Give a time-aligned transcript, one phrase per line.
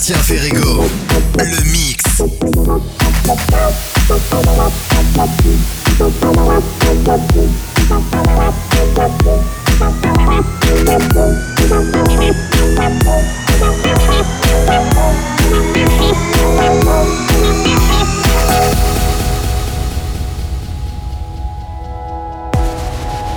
[0.00, 0.84] Sébastien Ferrego,
[1.36, 2.02] le mix.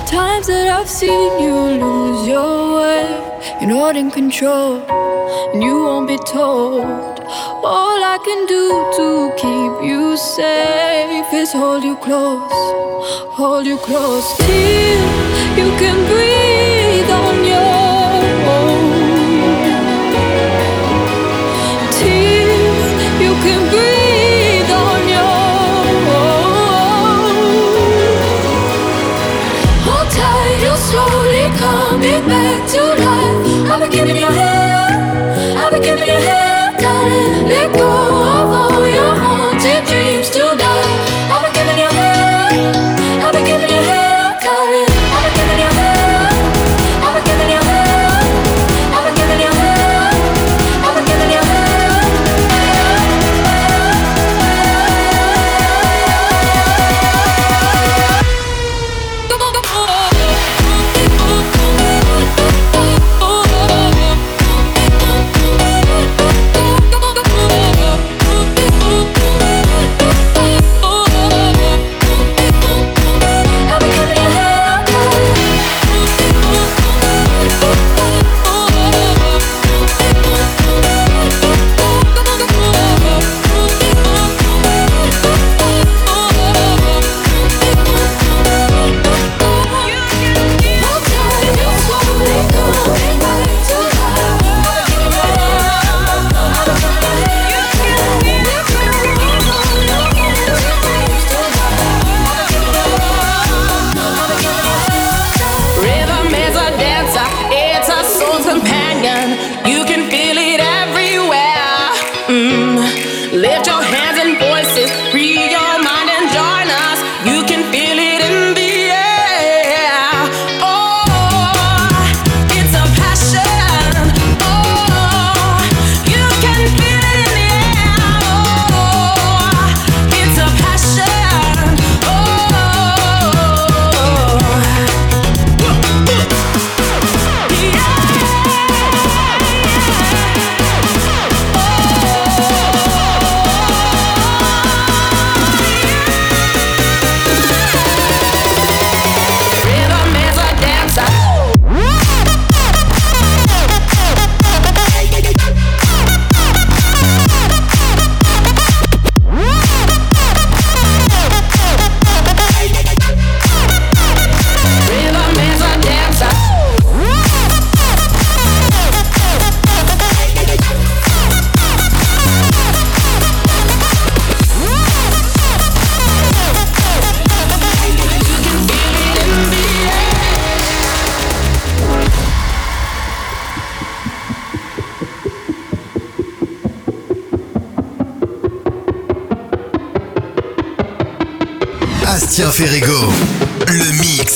[0.06, 2.53] Times that I've seen you lose your
[3.64, 4.84] you're not in control,
[5.54, 6.84] and you won't be told.
[7.64, 8.66] All I can do
[8.98, 12.60] to keep you safe is hold you close,
[13.40, 15.04] hold you close till
[15.60, 17.83] you can breathe on your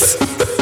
[0.07, 0.56] Yes.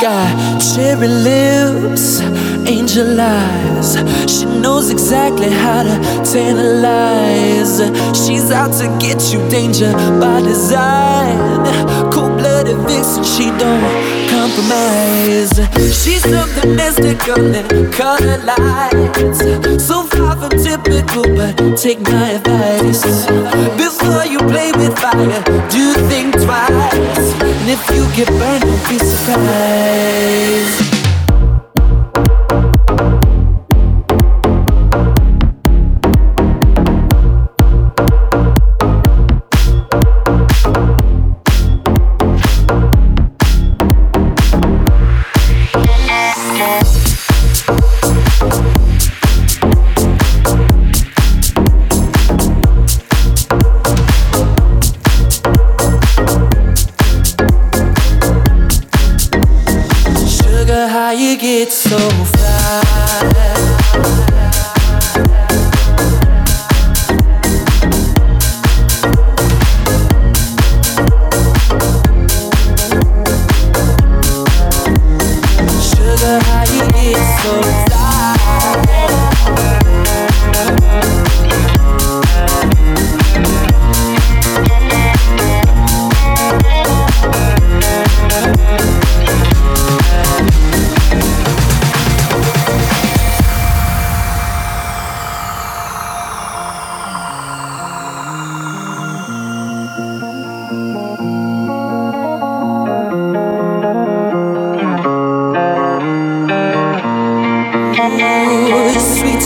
[0.00, 2.20] Got cherry lips,
[2.66, 3.96] angel eyes.
[4.26, 7.78] She knows exactly how to tantalize.
[8.16, 11.36] She's out to get you, danger by design.
[12.10, 15.56] Cold blooded vixen, she don't compromise.
[15.92, 19.40] She's something mystical and color lights.
[19.84, 23.26] So far from typical, but take my advice.
[23.76, 27.45] Before you play with fire, do think twice.
[27.78, 30.95] If you get burned, don't be surprised.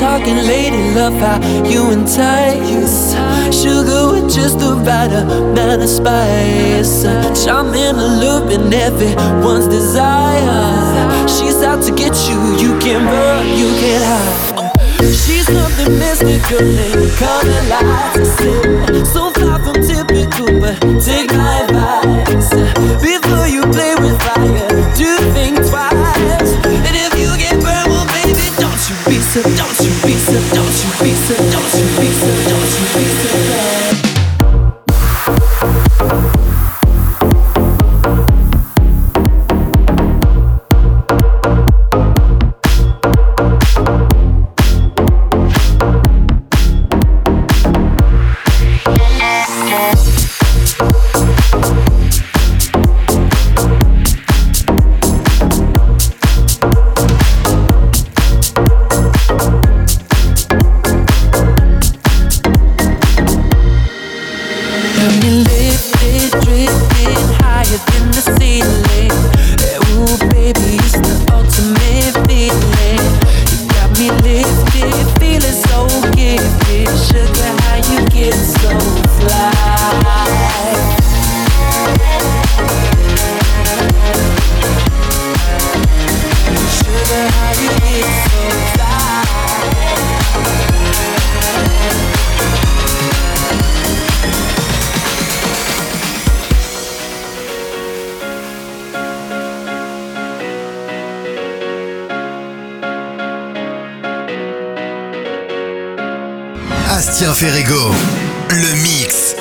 [0.01, 1.37] talking lady love how
[1.69, 3.13] you entice
[3.53, 7.03] Sugar with just the right amount of spice.
[7.45, 13.47] Charm in a loop in everyone's desire She's out to get you, you can't run,
[13.59, 14.61] you can't hide.
[15.13, 22.51] She's nothing mystical in color lights So far from typical, but take my advice.
[23.05, 25.30] Before you play with fire, do
[30.33, 31.80] don't you be sad, don't you
[107.01, 107.95] Bastien Ferrego.
[108.51, 109.40] Le mix.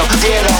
[0.00, 0.59] Então, verão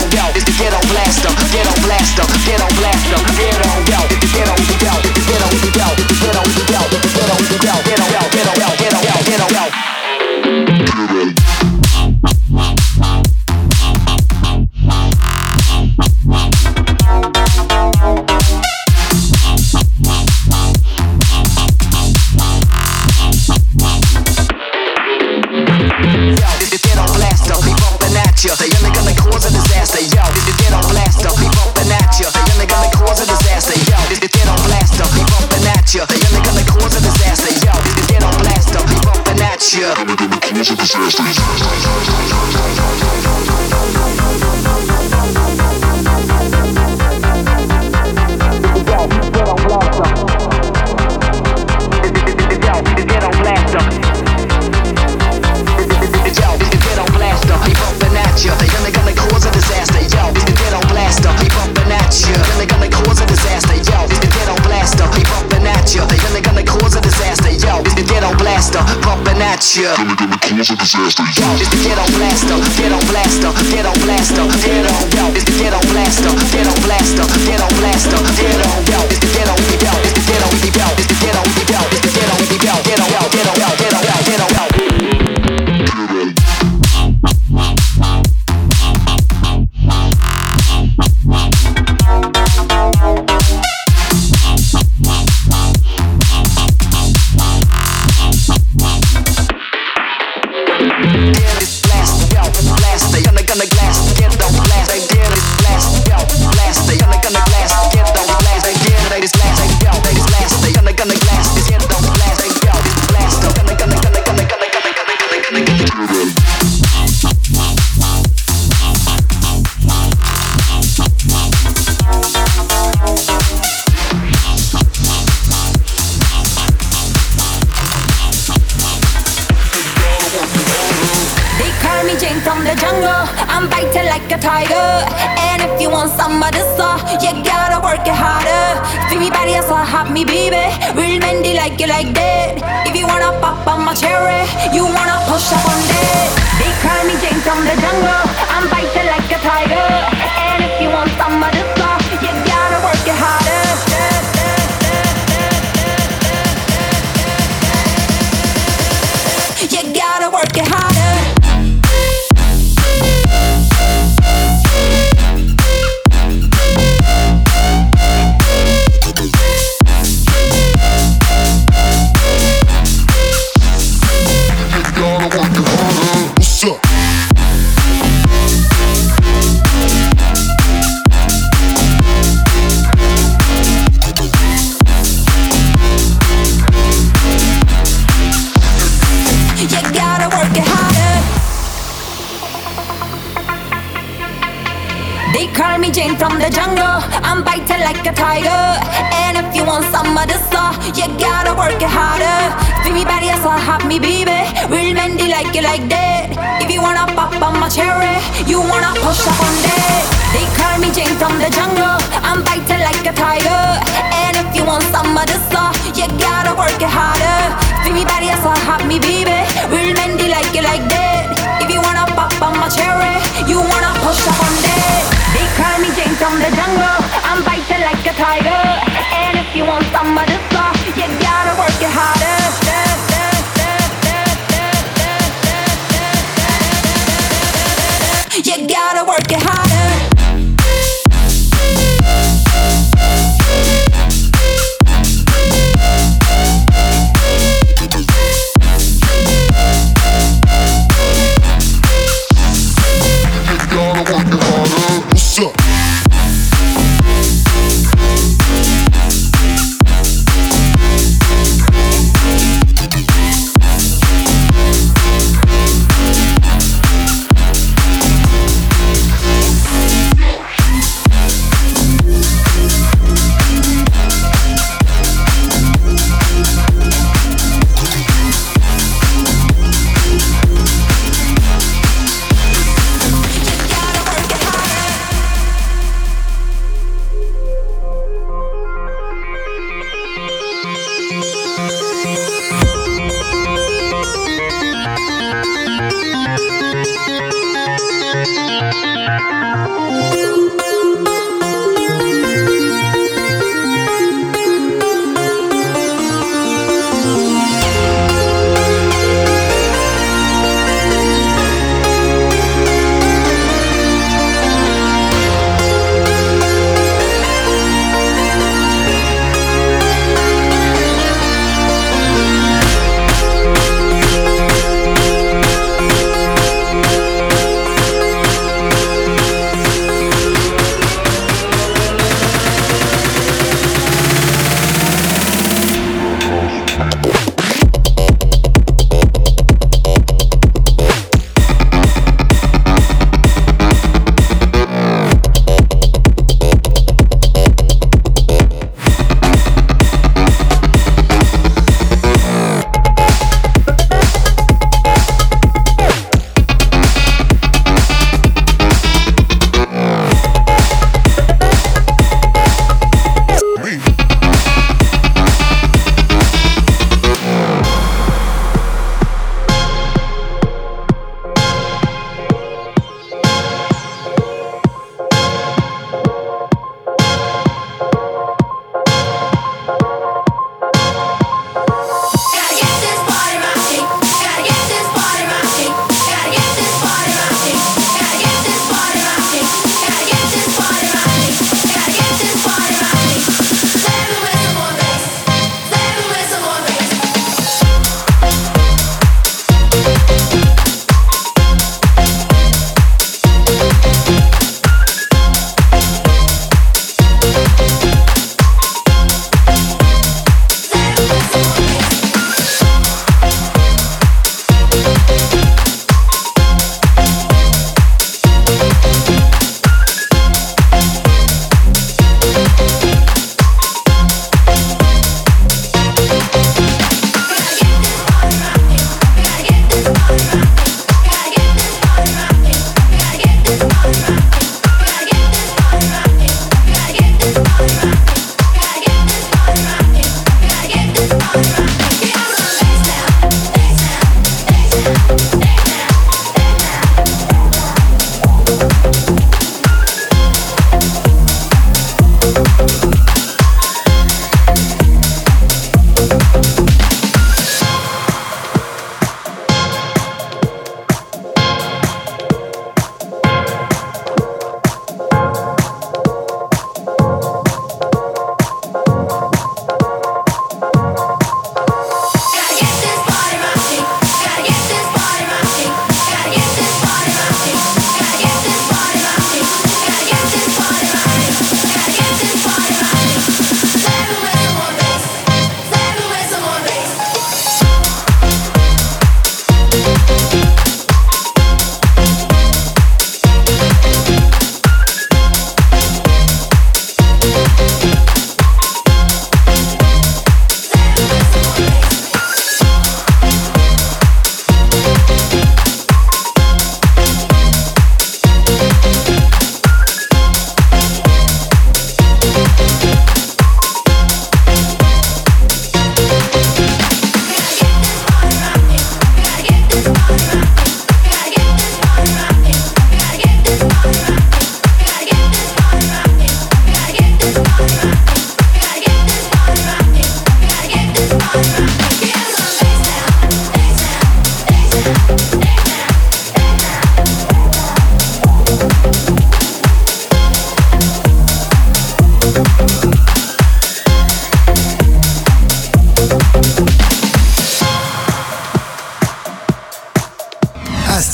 [218.86, 219.38] me, baby.
[219.70, 221.60] Real men, like it like that.
[221.62, 223.16] If you wanna pop on my cherry,
[223.48, 224.69] you wanna push up on that.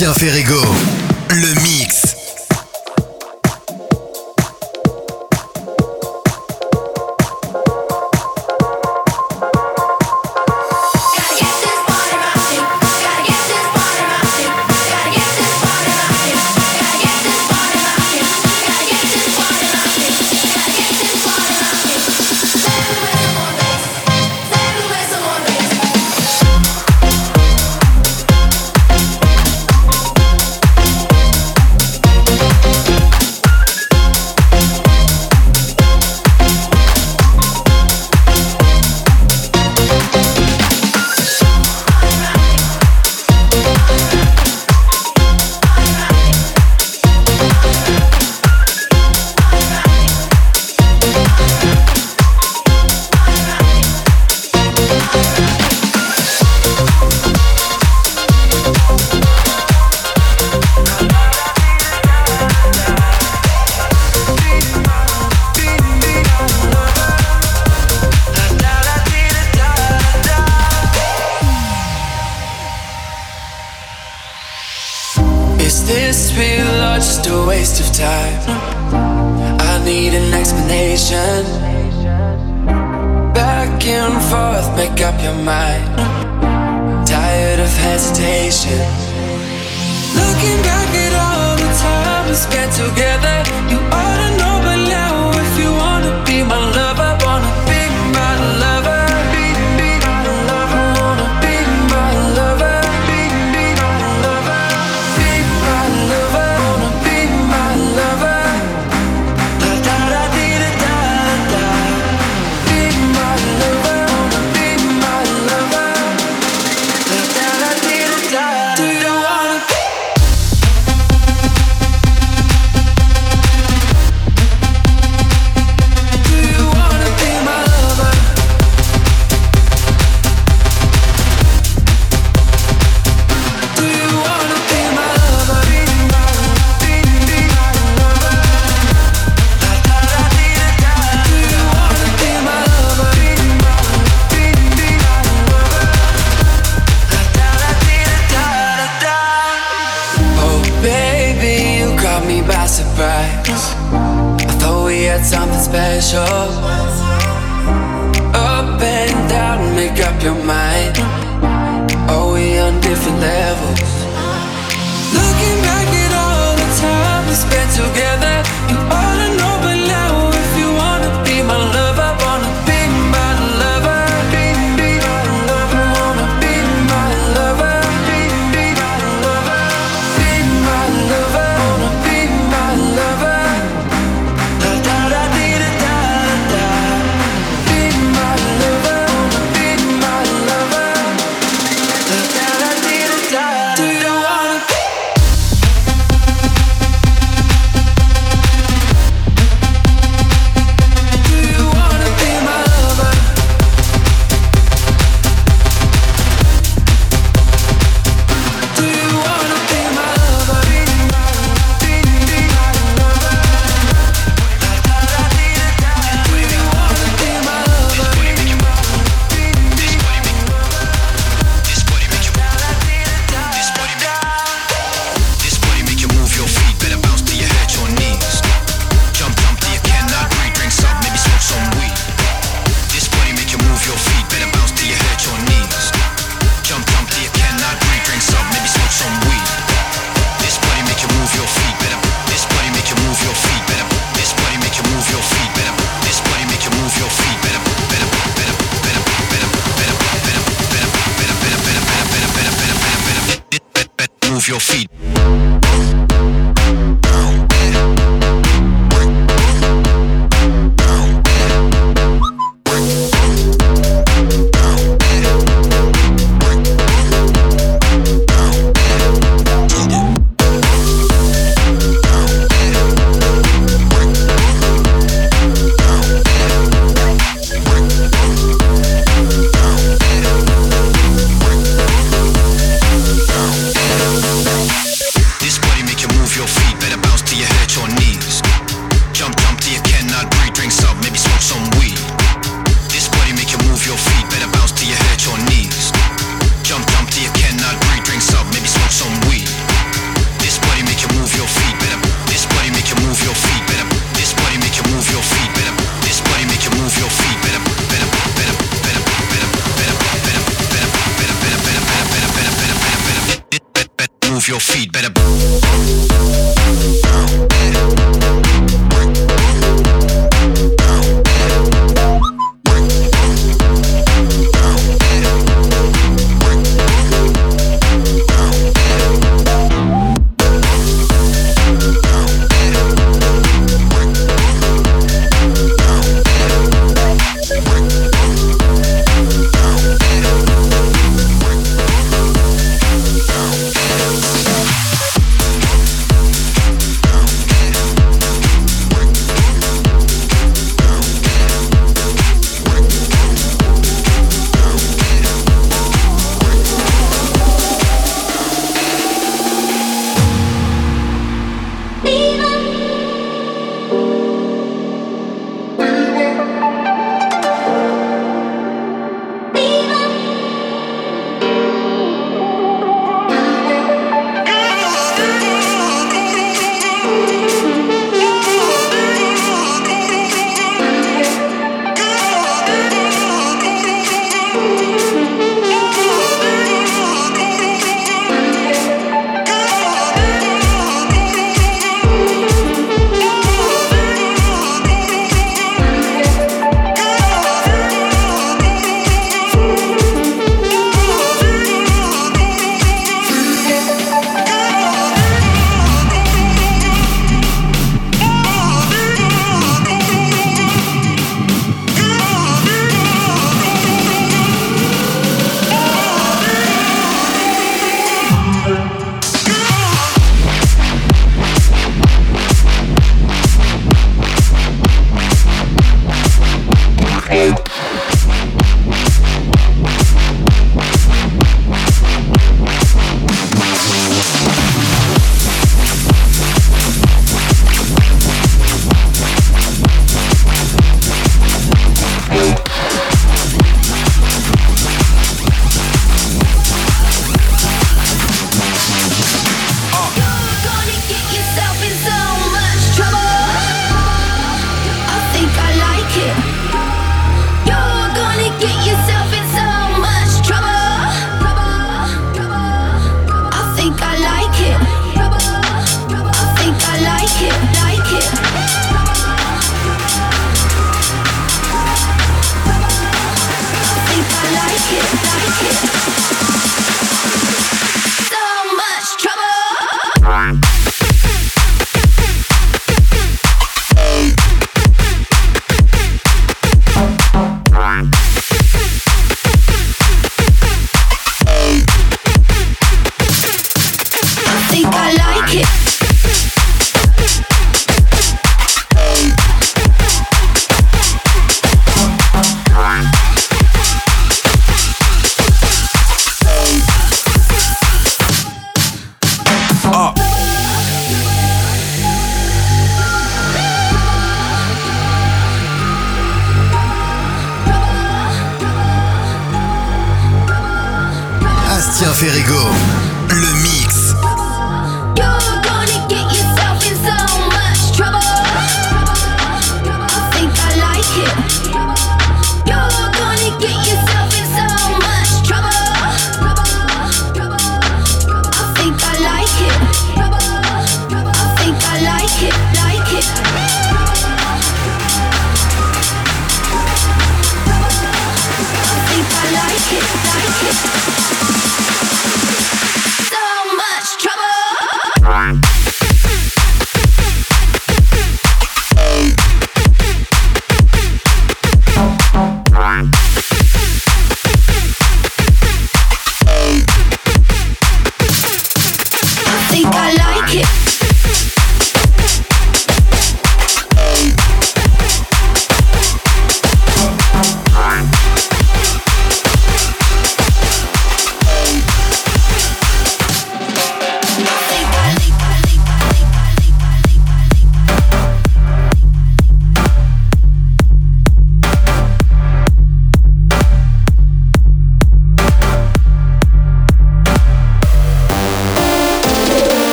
[0.00, 0.62] Bastien Ferrego,
[1.28, 1.99] le mix.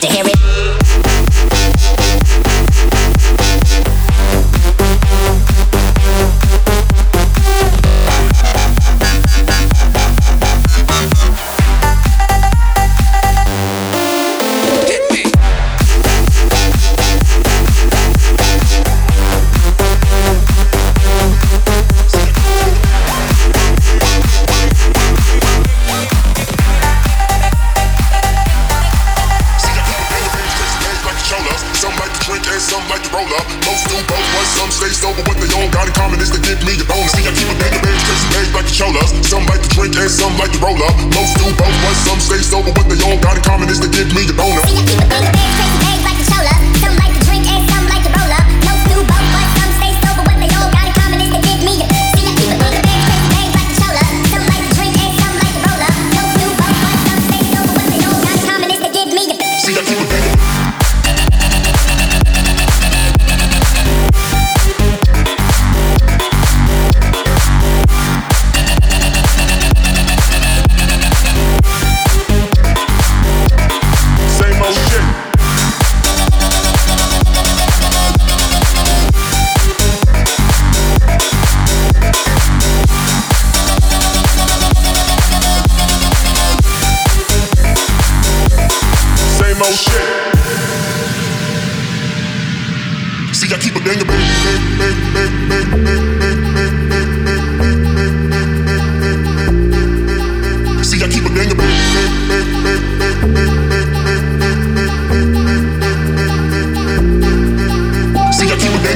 [0.00, 1.11] to hear it.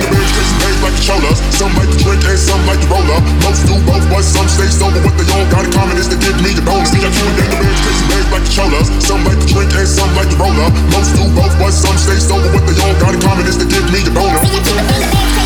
[0.07, 1.39] the words cause you hate like controllers.
[1.55, 3.23] Some like to drink and some like to roll up.
[3.43, 5.01] Most do both, but some stay sober.
[5.03, 6.91] What they all got in common is to give me the bonus.
[6.91, 8.89] See, I can't the words cause you hate like controllers.
[9.03, 10.73] Some like to drink and some like to roll up.
[10.95, 12.49] Most do both, but some stay sober.
[12.55, 14.47] What they all got in common is to give me the bonus.
[14.47, 15.46] See, I keep it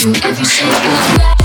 [0.00, 1.39] through every shade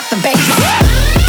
[0.00, 1.19] drop the bass.